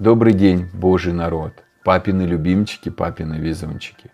[0.00, 1.52] Добрый день, Божий народ,
[1.84, 4.10] папины любимчики, папины везунчики.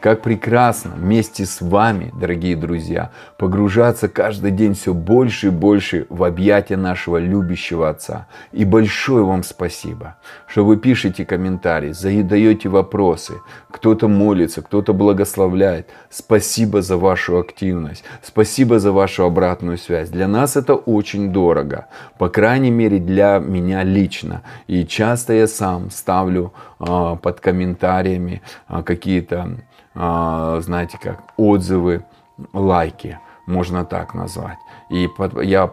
[0.00, 6.24] Как прекрасно вместе с вами, дорогие друзья, погружаться каждый день все больше и больше в
[6.24, 8.26] объятия нашего любящего Отца.
[8.50, 10.16] И большое вам спасибо,
[10.46, 15.90] что вы пишете комментарии, задаете вопросы, кто-то молится, кто-то благословляет.
[16.08, 20.08] Спасибо за вашу активность, спасибо за вашу обратную связь.
[20.08, 24.44] Для нас это очень дорого, по крайней мере для меня лично.
[24.66, 29.58] И часто я сам ставлю э, под комментариями э, какие-то
[29.94, 32.04] знаете как, отзывы,
[32.52, 34.58] лайки, можно так назвать.
[34.90, 35.08] И
[35.42, 35.72] я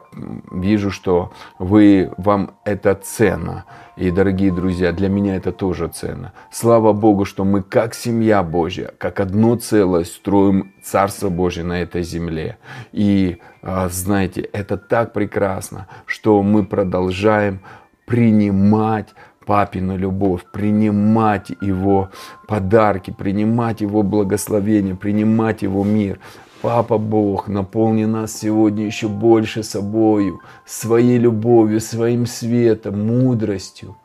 [0.52, 3.66] вижу, что вы, вам это ценно.
[3.96, 6.34] И, дорогие друзья, для меня это тоже ценно.
[6.52, 12.04] Слава Богу, что мы как семья Божья, как одно целое строим Царство Божье на этой
[12.04, 12.58] земле.
[12.92, 17.62] И, а, знаете, это так прекрасно, что мы продолжаем
[18.06, 19.10] принимать
[19.48, 22.10] папину любовь, принимать его
[22.48, 26.20] подарки, принимать его благословение, принимать его мир.
[26.62, 33.96] Папа Бог, наполни нас сегодня еще больше собою, своей любовью, своим светом, мудростью,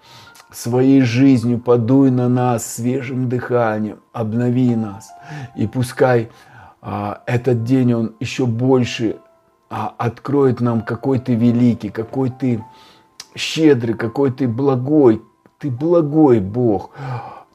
[0.53, 5.11] своей жизнью подуй на нас свежим дыханием, обнови нас.
[5.57, 6.31] И пускай
[6.81, 9.17] а, этот день, он еще больше
[9.71, 12.63] а, откроет нам, какой ты великий, какой ты
[13.35, 15.23] щедрый, какой ты благой,
[15.63, 16.91] ты благой Бог,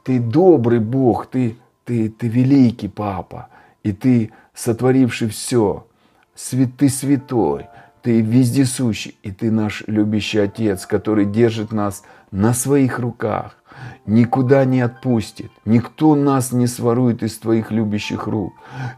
[0.03, 3.49] ты добрый Бог, ты, ты, ты великий Папа,
[3.83, 5.85] и ты сотворивший все,
[6.33, 7.65] свят, ты святой,
[8.01, 13.57] ты вездесущий, и ты наш любящий Отец, который держит нас на своих руках,
[14.05, 18.53] никуда не отпустит, никто нас не сворует из твоих любящих рук.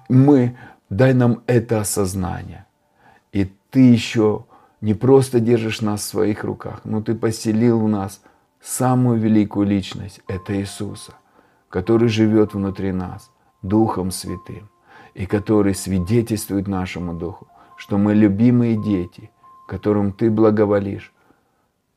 [0.08, 0.56] Мы,
[0.92, 2.68] дай нам это осознание.
[3.32, 4.46] И ты еще
[4.82, 8.22] не просто держишь нас в своих руках, но ты поселил в нас
[8.62, 11.14] самую великую личность– это Иисуса,
[11.70, 14.70] который живет внутри нас Духом Святым
[15.14, 19.32] и который свидетельствует нашему Духу, что мы любимые дети,
[19.68, 21.14] которым Ты благоволишь,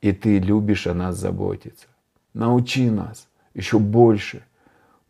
[0.00, 1.86] и Ты любишь о нас заботиться.
[2.34, 4.44] Научи нас еще больше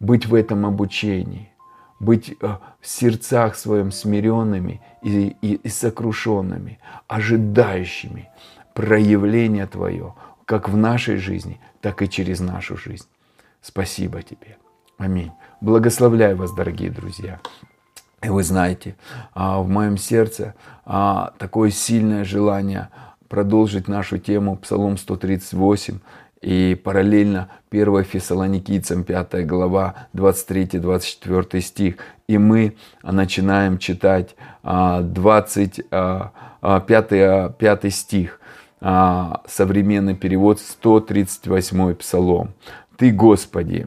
[0.01, 1.53] быть в этом обучении,
[2.01, 8.29] быть э, в сердцах своим смиренными и, и, и сокрушенными, ожидающими
[8.75, 10.15] проявления Твое
[10.47, 13.07] как в нашей жизни, так и через нашу жизнь.
[13.61, 14.57] Спасибо тебе.
[14.99, 15.33] Аминь.
[15.61, 17.41] Благословляю вас, дорогие друзья.
[18.23, 18.97] И вы знаете,
[19.35, 20.55] а, в моем сердце
[20.85, 22.89] а, такое сильное желание
[23.29, 25.99] продолжить нашу тему Псалом 138
[26.41, 31.97] и параллельно 1 Фессалоникийцам 5 глава 23-24 стих.
[32.29, 38.41] И мы начинаем читать 20, 5, 5 стих.
[38.85, 42.53] А, современный перевод 138 псалом.
[42.97, 43.87] Ты, Господи,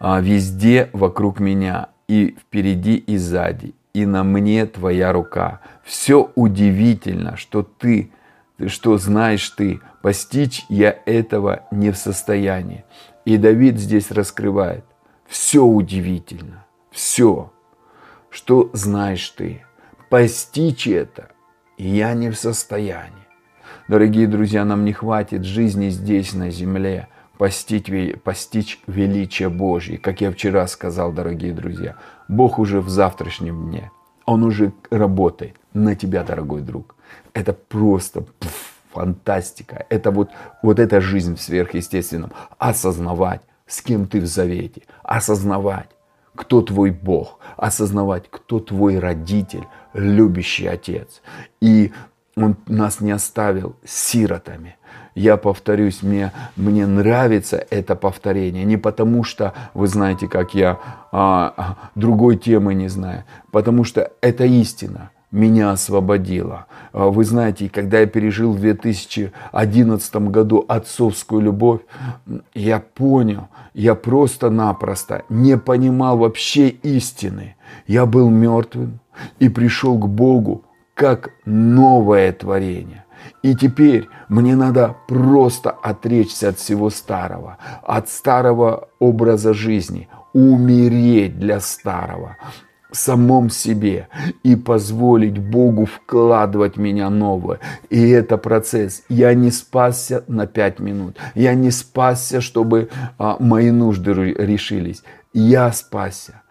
[0.00, 5.60] а, везде вокруг меня, и впереди, и сзади, и на мне Твоя рука.
[5.84, 8.10] Все удивительно, что Ты,
[8.66, 12.84] что знаешь Ты, постичь я этого не в состоянии.
[13.24, 14.84] И Давид здесь раскрывает.
[15.28, 17.52] Все удивительно, все,
[18.28, 19.62] что знаешь Ты.
[20.08, 21.30] Постичь это
[21.88, 23.26] я не в состоянии.
[23.88, 27.08] Дорогие друзья, нам не хватит жизни здесь, на земле,
[27.38, 27.90] постичь,
[28.22, 29.98] постичь величие Божье.
[29.98, 31.96] Как я вчера сказал, дорогие друзья,
[32.28, 33.90] Бог уже в завтрашнем дне.
[34.26, 36.94] Он уже работает на тебя, дорогой друг.
[37.32, 39.86] Это просто пф, фантастика.
[39.88, 40.30] Это вот,
[40.62, 42.32] вот эта жизнь в сверхъестественном.
[42.58, 44.82] Осознавать, с кем ты в завете.
[45.02, 45.88] Осознавать,
[46.40, 47.38] кто твой Бог.
[47.58, 51.20] Осознавать, кто твой родитель, любящий отец.
[51.60, 51.92] И
[52.34, 54.76] он нас не оставил сиротами.
[55.14, 58.64] Я повторюсь, мне, мне нравится это повторение.
[58.64, 60.78] Не потому что, вы знаете, как я
[61.12, 63.24] а, другой темы не знаю.
[63.50, 66.66] Потому что это истина меня освободила.
[66.92, 71.80] А, вы знаете, когда я пережил в 2011 году отцовскую любовь,
[72.54, 77.56] я понял, я просто-напросто не понимал вообще истины.
[77.86, 79.00] Я был мертвым
[79.38, 83.04] и пришел к Богу как новое творение.
[83.42, 91.60] И теперь мне надо просто отречься от всего старого, от старого образа жизни, умереть для
[91.60, 92.36] старого,
[92.92, 94.08] самом себе
[94.42, 97.58] и позволить Богу вкладывать меня новое.
[97.90, 99.02] И это процесс.
[99.08, 101.16] Я не спасся на пять минут.
[101.34, 102.88] Я не спасся, чтобы
[103.18, 105.02] а, мои нужды решились.
[105.32, 106.42] Я спасся,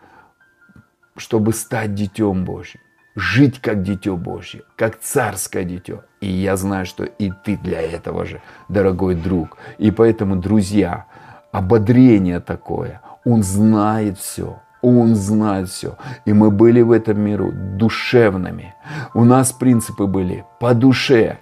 [1.15, 2.79] чтобы стать детем Божьим
[3.19, 6.03] жить как дитё Божье, как царское дитё.
[6.21, 9.57] И я знаю, что и ты для этого же, дорогой друг.
[9.77, 11.05] И поэтому, друзья,
[11.51, 13.01] ободрение такое.
[13.25, 14.61] Он знает все.
[14.81, 15.97] Он знает все.
[16.25, 18.73] И мы были в этом миру душевными.
[19.13, 21.39] У нас принципы были по душе.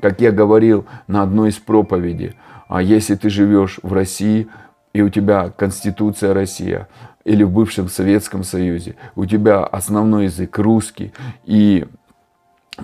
[0.00, 2.36] Как я говорил на одной из проповедей,
[2.68, 4.48] а если ты живешь в России,
[4.92, 6.88] и у тебя Конституция Россия,
[7.24, 11.12] или в бывшем Советском Союзе, у тебя основной язык русский,
[11.44, 11.86] и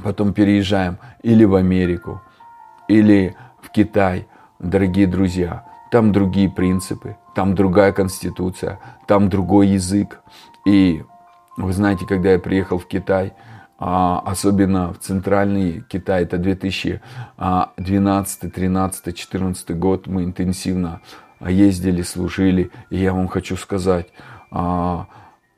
[0.03, 2.23] потом переезжаем или в Америку,
[2.89, 4.27] или в Китай,
[4.59, 10.21] дорогие друзья, там другие принципы, там другая конституция, там другой язык.
[10.67, 11.03] И
[11.57, 13.35] вы знаете, когда я приехал в Китай,
[13.79, 21.01] а, особенно в центральный Китай, это 2012, 13, 14 год, мы интенсивно
[21.41, 24.09] ездили, служили, и я вам хочу сказать,
[24.51, 25.09] а,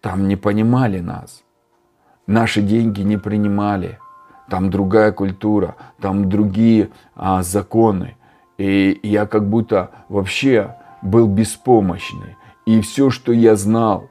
[0.01, 1.43] там не понимали нас,
[2.27, 3.99] наши деньги не принимали,
[4.49, 8.17] там другая культура, там другие а, законы,
[8.57, 12.37] и я как будто вообще был беспомощный.
[12.67, 14.11] И все, что я знал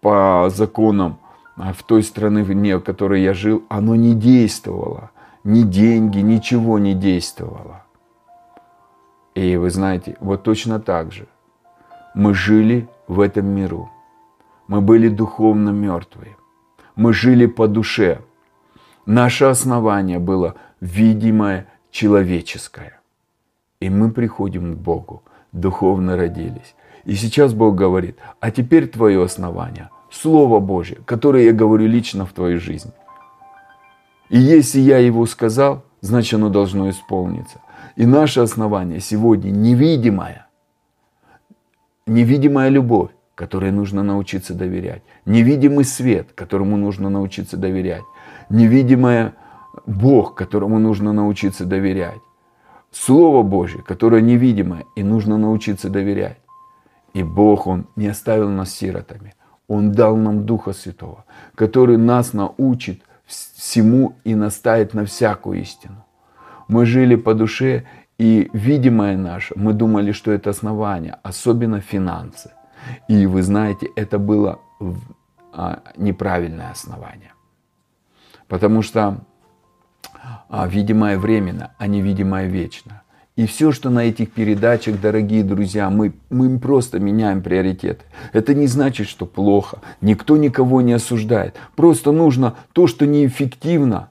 [0.00, 1.18] по законам
[1.56, 5.10] а, в той стране, вне, в которой я жил, оно не действовало.
[5.44, 7.84] Ни деньги, ничего не действовало.
[9.34, 11.26] И вы знаете, вот точно так же
[12.14, 13.90] мы жили в этом миру.
[14.68, 16.36] Мы были духовно мертвые.
[16.96, 18.20] Мы жили по душе.
[19.06, 23.00] Наше основание было видимое человеческое.
[23.80, 25.22] И мы приходим к Богу
[25.54, 26.74] духовно родились.
[27.04, 32.32] И сейчас Бог говорит, а теперь твое основание, Слово Божье, которое я говорю лично в
[32.32, 32.92] твою жизнь.
[34.28, 37.60] И если я его сказал, значит оно должно исполниться.
[37.96, 40.46] И наше основание сегодня невидимое,
[42.06, 48.04] невидимая любовь, которой нужно научиться доверять, невидимый свет, которому нужно научиться доверять,
[48.48, 49.32] невидимый
[49.86, 52.20] Бог, которому нужно научиться доверять.
[52.94, 56.38] Слово Божье, которое невидимое, и нужно научиться доверять.
[57.12, 59.34] И Бог, Он не оставил нас сиротами.
[59.66, 61.24] Он дал нам Духа Святого,
[61.56, 66.04] который нас научит всему и наставит на всякую истину.
[66.68, 67.84] Мы жили по душе,
[68.18, 72.52] и видимое наше, мы думали, что это основание, особенно финансы.
[73.08, 74.60] И вы знаете, это было
[75.52, 77.32] а, неправильное основание.
[78.46, 79.24] Потому что
[80.66, 83.02] видимое временно, а невидимое вечно.
[83.36, 88.04] И все, что на этих передачах, дорогие друзья, мы, мы просто меняем приоритеты.
[88.32, 89.78] Это не значит, что плохо.
[90.00, 91.56] Никто никого не осуждает.
[91.74, 94.10] Просто нужно то, что неэффективно,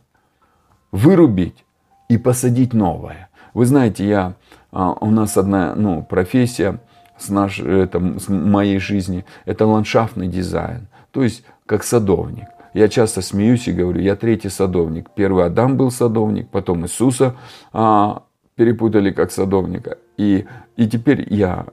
[0.91, 1.63] вырубить
[2.09, 3.29] и посадить новое.
[3.53, 4.33] Вы знаете, я,
[4.71, 6.81] а, у нас одна ну, профессия
[7.17, 10.87] с, наш, это, с моей жизни, это ландшафтный дизайн.
[11.11, 12.47] То есть, как садовник.
[12.73, 15.09] Я часто смеюсь и говорю, я третий садовник.
[15.15, 17.35] Первый Адам был садовник, потом Иисуса
[17.71, 18.23] а,
[18.55, 19.99] перепутали как садовника.
[20.17, 21.67] И, и теперь я.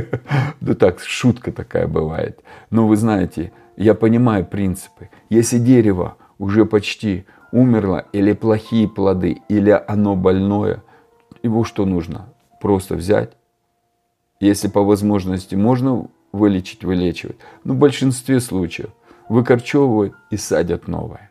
[0.60, 2.40] ну так, шутка такая бывает.
[2.70, 5.08] Но вы знаете, я понимаю принципы.
[5.30, 10.82] Если дерево уже почти умерло, или плохие плоды, или оно больное,
[11.42, 12.28] его что нужно?
[12.60, 13.32] Просто взять.
[14.40, 17.36] Если по возможности можно вылечить, вылечивать.
[17.62, 18.90] Но в большинстве случаев–
[19.28, 21.30] выкорчевывают и садят новое.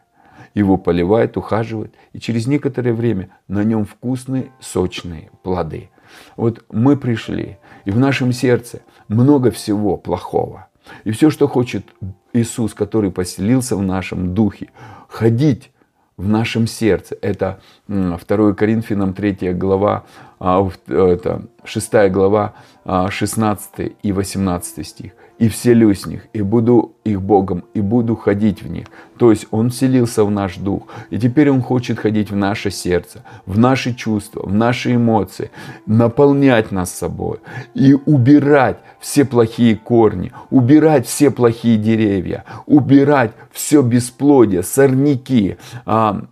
[0.53, 5.89] Его поливают, ухаживают, и через некоторое время на нем вкусные, сочные плоды.
[6.35, 10.67] Вот мы пришли, и в нашем сердце много всего плохого.
[11.05, 11.85] И все, что хочет
[12.33, 14.69] Иисус, который поселился в нашем духе,
[15.07, 15.71] ходить
[16.17, 17.17] в нашем сердце.
[17.21, 20.03] Это 2 Коринфянам 3 глава,
[20.39, 22.53] а, это 6 глава,
[22.85, 28.15] 16 а, и 18 стих и вселюсь в них, и буду их Богом, и буду
[28.15, 28.85] ходить в них.
[29.17, 33.25] То есть Он вселился в наш дух, и теперь Он хочет ходить в наше сердце,
[33.45, 35.51] в наши чувства, в наши эмоции,
[35.85, 37.39] наполнять нас собой
[37.73, 46.25] и убирать все плохие корни, убирать все плохие деревья, убирать все бесплодие, сорняки, а,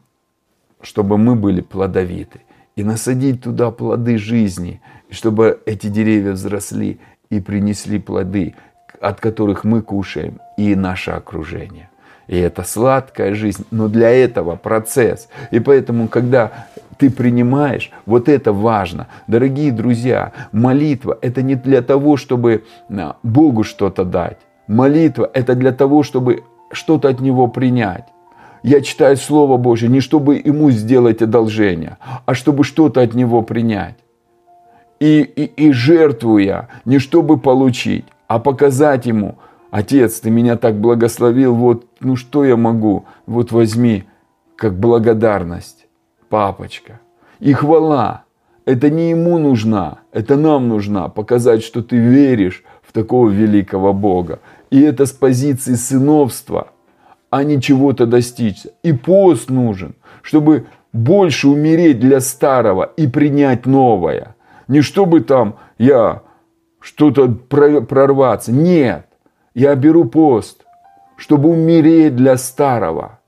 [0.81, 2.39] чтобы мы были плодовиты
[2.77, 8.55] и насадить туда плоды жизни, чтобы эти деревья взросли и принесли плоды,
[9.01, 11.89] от которых мы кушаем, и наше окружение.
[12.27, 15.27] И это сладкая жизнь, но для этого процесс.
[15.51, 16.67] И поэтому, когда
[16.97, 19.07] ты принимаешь, вот это важно.
[19.27, 24.37] Дорогие друзья, молитва– это не для того, чтобы а, Богу что-то дать.
[24.67, 28.05] Молитва– это для того, чтобы что-то от Него принять.
[28.63, 33.95] Я читаю Слово Божье не чтобы Ему сделать одолжение, а чтобы что-то от Него принять.
[34.99, 39.39] И, и, и жертвуя, не чтобы получить, а показать ему
[39.71, 43.03] Отец, ты меня так благословил, вот, ну что я могу?
[43.25, 44.05] Вот возьми,
[44.55, 45.87] как благодарность,
[46.29, 47.01] папочка.
[47.41, 48.23] И хвала,
[48.63, 54.39] это не ему нужна, это нам нужна, показать, что ты веришь в такого великого Бога.
[54.69, 56.69] И это с позиции сыновства,
[57.29, 58.65] а не чего-то достичь.
[58.81, 64.37] И пост нужен, чтобы больше умереть для старого и принять новое.
[64.69, 66.21] Не чтобы там я
[66.81, 68.51] что-то прорваться.
[68.51, 69.05] Нет,
[69.53, 70.65] я беру пост,
[71.15, 73.19] чтобы умереть для старого.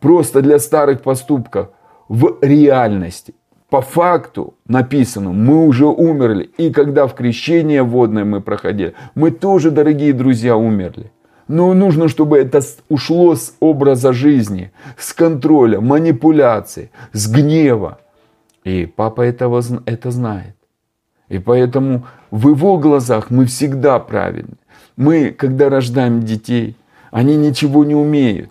[0.00, 1.68] Просто для старых поступков
[2.08, 3.34] в реальности.
[3.70, 6.50] По факту написано, мы уже умерли.
[6.58, 11.10] И когда в крещение водное мы проходили, мы тоже, дорогие друзья, умерли.
[11.48, 17.98] Но нужно, чтобы это ушло с образа жизни, с контроля, манипуляции, с гнева.
[18.64, 20.56] И папа этого, это знает.
[21.28, 24.56] И поэтому в его глазах мы всегда правильны.
[24.96, 26.76] Мы, когда рождаем детей,
[27.10, 28.50] они ничего не умеют.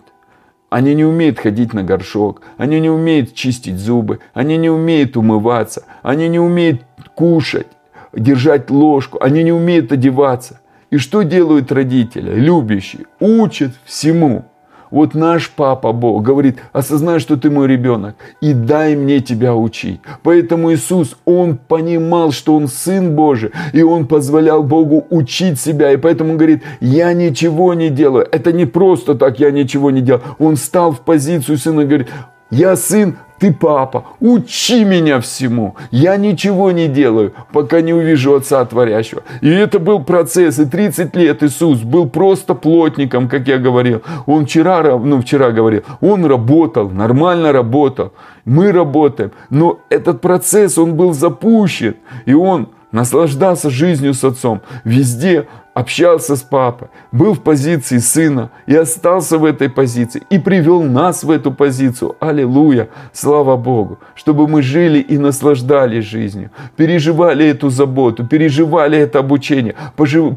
[0.68, 5.84] Они не умеют ходить на горшок, они не умеют чистить зубы, они не умеют умываться,
[6.02, 6.82] они не умеют
[7.14, 7.68] кушать,
[8.12, 10.60] держать ложку, они не умеют одеваться.
[10.90, 13.06] И что делают родители, любящие?
[13.20, 14.44] Учат всему.
[14.90, 20.00] Вот наш папа Бог говорит, осознай, что ты мой ребенок, и дай мне тебя учить.
[20.22, 25.92] Поэтому Иисус, Он понимал, что Он Сын Божий, и Он позволял Богу учить себя.
[25.92, 28.28] И поэтому Он говорит, я ничего не делаю.
[28.30, 30.22] Это не просто так, я ничего не делаю.
[30.38, 32.08] Он стал в позицию сына и говорит,
[32.50, 35.76] я сын, ты папа, учи меня всему.
[35.90, 39.22] Я ничего не делаю, пока не увижу Отца Творящего.
[39.42, 40.58] И это был процесс.
[40.58, 44.02] И 30 лет Иисус был просто плотником, как я говорил.
[44.26, 48.12] Он вчера, ну вчера говорил, он работал, нормально работал.
[48.44, 49.32] Мы работаем.
[49.50, 51.96] Но этот процесс, он был запущен.
[52.24, 54.62] И он наслаждался жизнью с отцом.
[54.84, 60.82] Везде общался с папой, был в позиции сына и остался в этой позиции и привел
[60.82, 62.16] нас в эту позицию.
[62.18, 62.88] Аллилуйя!
[63.12, 63.98] Слава Богу!
[64.14, 69.74] Чтобы мы жили и наслаждались жизнью, переживали эту заботу, переживали это обучение,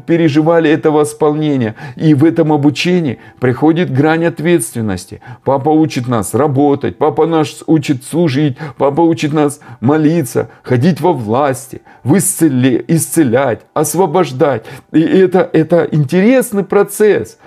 [0.06, 1.74] переживали это восполнение.
[1.96, 5.22] И в этом обучении приходит грань ответственности.
[5.44, 11.80] Папа учит нас работать, папа нас учит служить, папа учит нас молиться, ходить во власти,
[12.04, 14.66] исцелять, освобождать.
[14.92, 17.38] И это, это интересный процесс.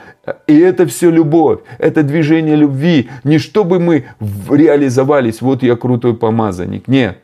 [0.47, 3.09] И это все любовь, это движение любви.
[3.23, 4.05] Не чтобы мы
[4.49, 6.87] реализовались, вот я крутой помазанник.
[6.87, 7.19] Нет.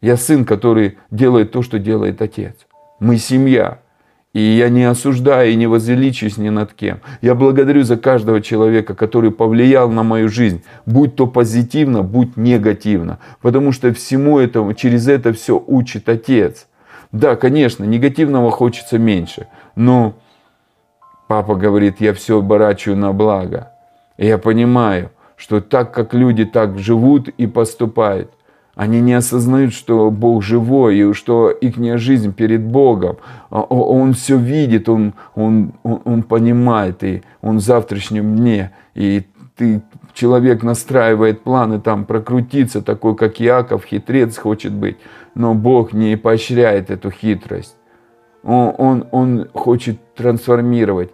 [0.00, 2.54] Я сын, который делает то, что делает отец.
[2.98, 3.80] Мы семья.
[4.32, 7.00] И я не осуждаю и не возвеличусь ни над кем.
[7.20, 13.18] Я благодарю за каждого человека, который повлиял на мою жизнь, будь то позитивно, будь негативно.
[13.42, 16.68] Потому что всему этому, через это все учит Отец.
[17.12, 20.14] Да, конечно, негативного хочется меньше, но
[21.26, 23.72] папа говорит, я все оборачиваю на благо.
[24.16, 28.30] И я понимаю, что так как люди так живут и поступают,
[28.74, 33.16] они не осознают, что Бог живой, и что их жизнь перед Богом.
[33.50, 38.70] Он все видит, он, он, он, он понимает, и он в завтрашнем дне.
[38.94, 39.26] И
[39.56, 39.82] ты,
[40.14, 44.96] человек настраивает планы там прокрутиться, такой как Яков, хитрец хочет быть.
[45.34, 47.76] Но Бог не поощряет эту хитрость.
[48.42, 51.10] Он, он, он хочет трансформировать,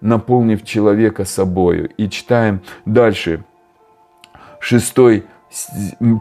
[0.00, 1.90] наполнив человека собою.
[1.96, 3.44] И читаем дальше.
[4.60, 5.24] Шестой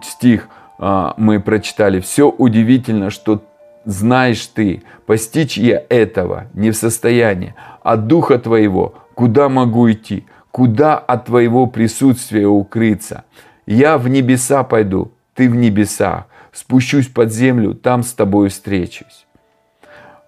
[0.01, 0.49] стих–
[0.81, 3.43] а, мы прочитали, все удивительно, что
[3.83, 7.53] знаешь ты, постичь я этого не в состоянии.
[7.83, 10.25] От Духа Твоего куда могу идти?
[10.51, 13.25] Куда от Твоего присутствия укрыться?
[13.65, 16.27] Я в небеса пойду, Ты в небесах.
[16.51, 19.25] Спущусь под землю, там с Тобой встречусь.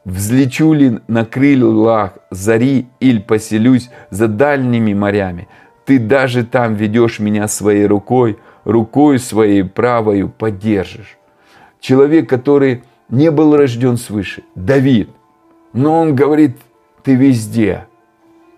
[0.05, 5.47] Взлечу ли на крыльях зари или поселюсь за дальними морями?
[5.85, 11.17] Ты даже там ведешь меня своей рукой– рукой своей правою поддержишь.
[11.79, 15.09] Человек, который не был рожден свыше, Давид,
[15.73, 16.57] но он говорит,
[17.03, 17.87] ты везде,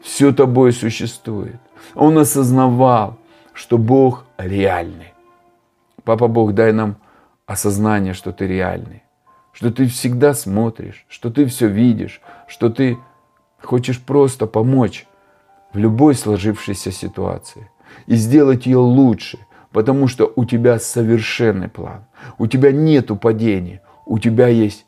[0.01, 1.59] все тобой существует.
[1.95, 3.17] Он осознавал,
[3.53, 5.13] что Бог реальный.
[6.03, 6.97] Папа Бог, дай нам
[7.45, 9.03] осознание, что ты реальный,
[9.51, 12.97] что ты всегда смотришь, что ты все видишь, что ты
[13.61, 15.05] хочешь просто помочь
[15.73, 17.69] в любой сложившейся ситуации
[18.07, 19.39] и сделать ее лучше–
[19.73, 22.05] Потому что у тебя совершенный план.
[22.37, 23.81] У тебя нет падения.
[24.05, 24.85] У тебя есть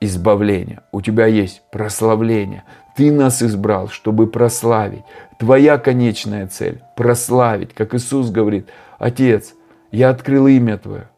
[0.00, 0.80] избавление.
[0.90, 2.64] У тебя есть прославление.
[2.96, 5.04] Ты нас избрал, чтобы прославить.
[5.38, 7.72] Твоя конечная цель– прославить.
[7.72, 8.68] Как Иисус говорит,
[8.98, 9.54] Отец,
[9.92, 11.08] я открыл имя Твое.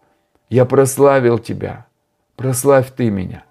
[0.48, 1.86] Я прославил Тебя.
[2.36, 3.44] Прославь Ты меня.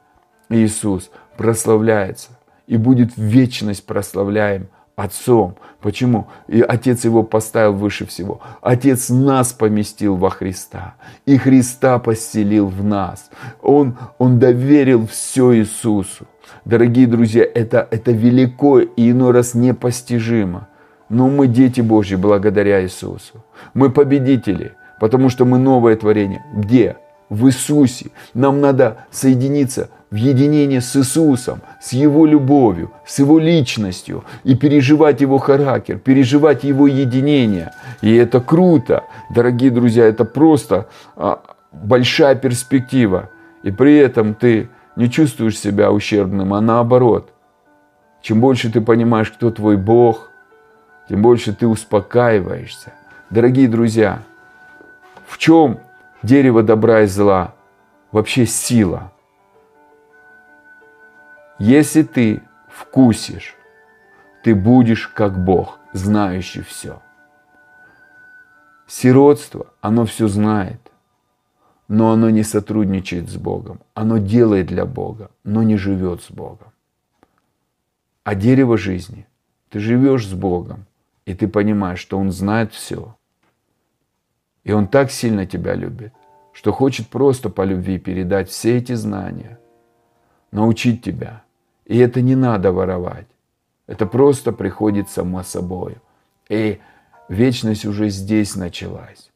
[0.49, 2.29] Иисус прославляется
[2.67, 5.57] и будет в вечность прославляем Отцом.
[5.81, 6.27] Почему?
[6.47, 8.39] И Отец его поставил выше всего.
[8.61, 10.95] Отец нас поместил во Христа.
[11.25, 13.29] И Христа поселил в нас.
[13.61, 16.27] Он, он доверил все Иисусу.
[16.63, 20.69] Дорогие друзья, это, это велико и иной раз непостижимо.
[21.09, 23.43] Но мы дети Божьи благодаря Иисусу.
[23.73, 24.71] Мы победители,
[25.05, 26.43] потому что мы новое творение.
[26.51, 26.97] Где?
[27.29, 28.07] В Иисусе.
[28.33, 35.21] Нам надо соединиться в единение с Иисусом, с Его любовью, с Его личностью и переживать
[35.21, 37.71] Его характер, переживать Его единение.
[38.01, 41.39] И это круто, дорогие друзья, это просто а,
[41.71, 43.29] большая перспектива.
[43.62, 47.29] И при этом ты не чувствуешь себя ущербным, а наоборот.
[48.24, 50.31] Чем больше ты понимаешь, кто твой Бог,
[51.07, 52.91] тем больше ты успокаиваешься.
[53.29, 54.24] Дорогие друзья,
[55.36, 55.82] в чем
[56.24, 57.56] дерево добра и зла?
[58.12, 59.12] Вообще сила–
[61.60, 63.56] если ты вкусишь,
[64.44, 67.01] ты будешь как Бог, знающий все.
[68.88, 70.92] Сиротство, оно все знает,
[71.88, 73.80] но оно не сотрудничает с Богом.
[73.94, 76.74] Оно делает для Бога, но не живет с Богом.
[78.25, 79.25] А дерево жизни,
[79.70, 80.88] ты живешь с Богом,
[81.25, 83.15] и ты понимаешь, что Он знает все.
[84.65, 86.13] И Он так сильно тебя любит,
[86.51, 89.60] что хочет просто по любви передать все эти знания,
[90.51, 91.43] научить тебя–
[91.86, 93.27] и это не надо воровать.
[93.88, 95.98] Это просто приходит само собой.
[96.50, 96.79] И
[97.29, 99.31] вечность уже здесь началась.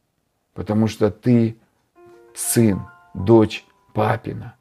[0.53, 1.57] Потому что ты
[2.33, 4.55] сын, дочь папина.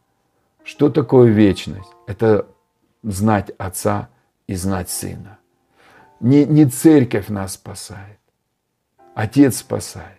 [0.62, 1.90] Что такое вечность?
[2.06, 2.46] Это
[3.02, 4.10] знать отца
[4.46, 5.38] и знать сына.
[6.20, 8.18] Не, не церковь нас спасает.
[9.14, 10.17] Отец спасает.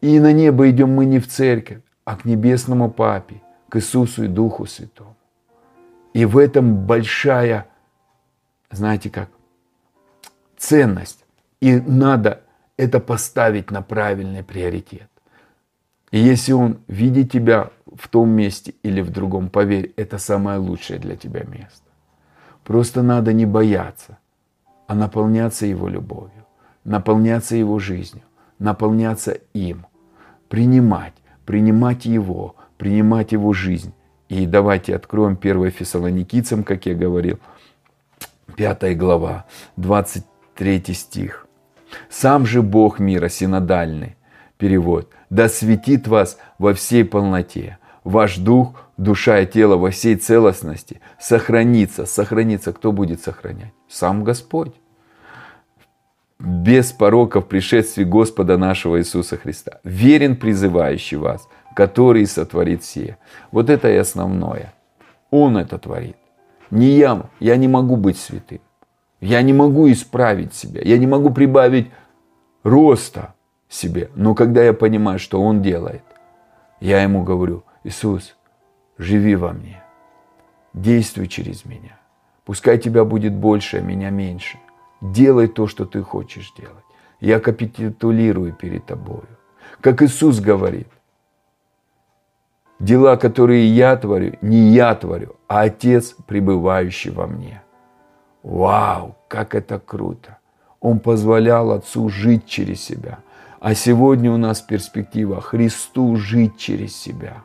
[0.00, 4.28] И на небо идем мы не в церковь, а к небесному папе, к Иисусу и
[4.28, 5.16] Духу Святому.
[6.12, 7.66] И в этом большая,
[8.70, 9.30] знаете как,
[10.56, 11.24] ценность.
[11.60, 12.42] И надо
[12.76, 15.08] это поставить на правильный приоритет.
[16.10, 20.98] И если он видит тебя в том месте или в другом, поверь, это самое лучшее
[20.98, 21.84] для тебя место.
[22.64, 24.18] Просто надо не бояться,
[24.86, 26.46] а наполняться его любовью,
[26.84, 28.24] наполняться его жизнью,
[28.60, 29.86] наполняться им,
[30.48, 33.92] принимать, принимать его, принимать его жизнь
[34.30, 37.40] и давайте откроем 1 Фессалоникийцам, как я говорил,
[38.56, 39.46] 5 глава,
[39.76, 41.48] 23 стих.
[42.08, 44.16] «Сам же Бог мира, синодальный,
[44.56, 51.00] перевод, да светит вас во всей полноте, ваш дух, душа и тело во всей целостности
[51.18, 52.06] сохранится.
[52.06, 52.72] Сохранится.
[52.72, 53.72] Кто будет сохранять?
[53.88, 54.74] Сам Господь.
[56.40, 59.80] Без пороков пришествия Господа нашего Иисуса Христа.
[59.84, 63.16] Верен призывающий вас– который сотворит все.
[63.52, 64.74] Вот это и основное.
[65.30, 66.16] Он это творит.
[66.70, 67.26] Не я.
[67.40, 68.60] Я не могу быть святым.
[69.20, 70.80] Я не могу исправить себя.
[70.82, 71.90] Я не могу прибавить
[72.62, 73.34] роста
[73.68, 74.10] себе.
[74.14, 76.02] Но когда я понимаю, что Он делает,
[76.80, 78.36] я Ему говорю, Иисус,
[78.98, 79.82] живи во мне.
[80.72, 81.98] Действуй через меня.
[82.44, 84.58] Пускай тебя будет больше, а меня меньше.
[85.00, 86.84] Делай то, что ты хочешь делать.
[87.20, 89.26] Я капитулирую перед тобою.
[89.80, 90.88] Как Иисус говорит,
[92.80, 97.62] Дела, которые я творю, не я творю, а Отец, пребывающий во мне.
[98.42, 100.38] Вау, как это круто!
[100.80, 103.18] Он позволял Отцу жить через себя.
[103.60, 107.42] А сегодня у нас перспектива Христу жить через себя.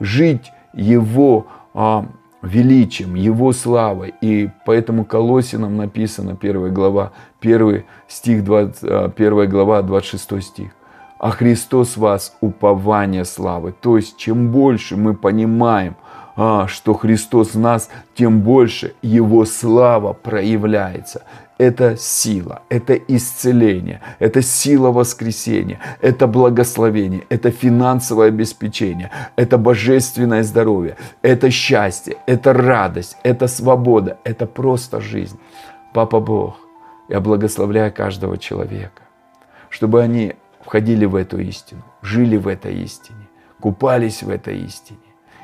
[0.00, 2.06] Жить Его а,
[2.42, 4.14] величием, Его славой.
[4.20, 10.70] И поэтому Колосинам написано, 1 глава, 1 стих, 20, 1 а, глава, 26 стих
[11.18, 13.72] а Христос вас упование славы.
[13.72, 15.96] То есть, чем больше мы понимаем,
[16.36, 21.24] а, что Христос в нас, тем больше Его слава проявляется.
[21.58, 30.96] Это сила, это исцеление, это сила воскресения, это благословение, это финансовое обеспечение, это божественное здоровье,
[31.20, 35.38] это счастье, это радость, это свобода, это просто жизнь.
[35.92, 36.60] Папа Бог,
[37.08, 39.02] я благословляю каждого человека,
[39.68, 43.28] чтобы они входили в эту истину, жили в этой истине,
[43.60, 45.00] купались в этой истине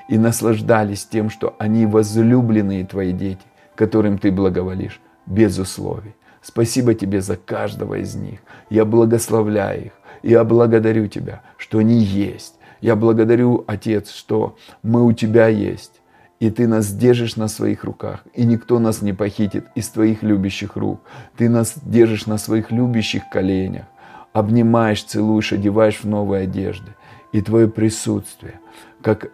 [0.08, 3.42] и наслаждались тем, что они возлюбленные твои дети,
[3.74, 6.14] которым ты благоволишь, без условий.
[6.42, 8.40] Спасибо тебе за каждого из них.
[8.70, 9.92] Я благословляю их.
[10.22, 12.54] Я благодарю тебя, что они есть.
[12.80, 16.00] Я благодарю, Отец, что мы у тебя есть.
[16.40, 20.76] И ты нас держишь на своих руках, и никто нас не похитит из твоих любящих
[20.76, 21.00] рук.
[21.36, 23.86] Ты нас держишь на своих любящих коленях
[24.34, 26.94] обнимаешь, целуешь, одеваешь в новые одежды.
[27.32, 28.60] И твое присутствие,
[29.00, 29.30] как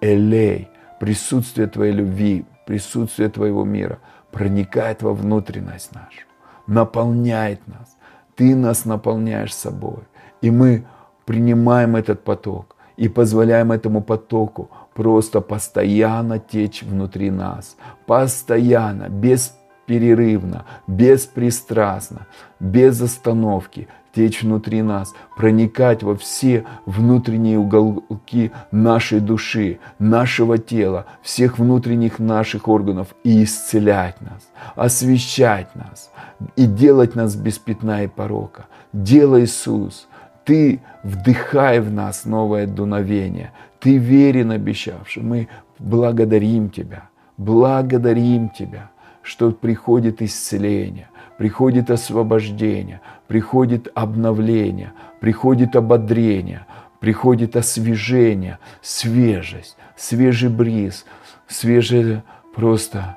[0.00, 3.98] элей, присутствие твоей любви присутствие Твоего мира
[4.32, 6.26] проникает во внутренность нашу,
[6.66, 7.96] наполняет нас.
[8.34, 10.02] Ты нас наполняешь собой.
[10.40, 10.84] И мы
[11.26, 17.76] принимаем этот поток и позволяем этому потоку просто постоянно течь внутри нас.
[18.06, 22.26] Постоянно, бесперерывно, беспристрастно,
[22.58, 31.58] без остановки течь внутри нас, проникать во все внутренние уголки нашей души, нашего тела, всех
[31.58, 36.10] внутренних наших органов и исцелять нас, освещать нас
[36.56, 38.66] и делать нас без пятна и порока.
[38.92, 40.08] Делай, Иисус,
[40.44, 43.52] Ты вдыхай в нас новое дуновение.
[43.80, 45.22] Ты верен обещавший.
[45.22, 45.48] Мы
[45.78, 48.90] благодарим Тебя, благодарим Тебя,
[49.22, 51.08] что приходит исцеление,
[51.42, 56.66] приходит освобождение, приходит обновление, приходит ободрение,
[57.00, 61.04] приходит освежение, свежесть, свежий бриз,
[61.48, 62.22] свежее
[62.54, 63.16] просто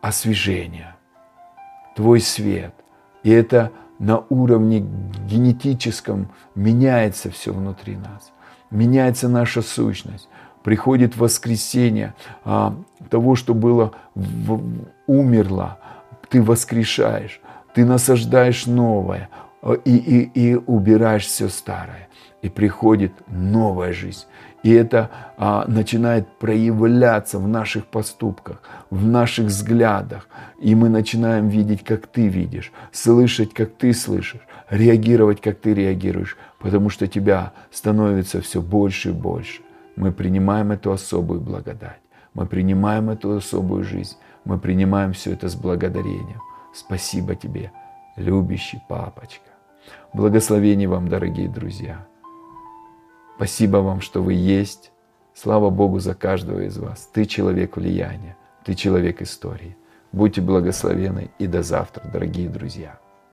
[0.00, 0.94] освежение,
[1.94, 2.72] Твой свет.
[3.22, 4.78] И это на уровне
[5.28, 8.32] генетическом меняется все внутри нас,
[8.70, 10.30] меняется наша сущность,
[10.62, 12.14] приходит воскресение
[12.46, 12.74] а,
[13.10, 14.58] того, что было в,
[15.06, 15.78] умерло,
[16.28, 17.40] ты воскрешаешь,
[17.74, 19.28] ты насаждаешь новое
[19.62, 22.08] э, и, и, и убираешь все старое.
[22.42, 24.26] И приходит новая жизнь.
[24.64, 30.26] И это а, начинает проявляться в наших поступках, в наших взглядах.
[30.58, 36.38] И мы начинаем видеть, как ты видишь, слышать, как ты слышишь, реагировать, как ты реагируешь,
[36.58, 39.60] потому что тебя становится все больше и больше.
[39.96, 42.00] Мы принимаем эту особую благодать,
[42.32, 46.40] мы принимаем эту особую жизнь, мы принимаем все это с благодарением.
[46.72, 47.72] Спасибо тебе,
[48.16, 49.50] любящий папочка.
[50.12, 52.06] Благословений вам, дорогие друзья.
[53.36, 54.92] Спасибо вам, что вы есть.
[55.34, 57.08] Слава Богу за каждого из вас.
[57.12, 59.76] Ты человек влияния, ты человек истории.
[60.12, 62.98] Будьте благословены и до завтра, дорогие друзья.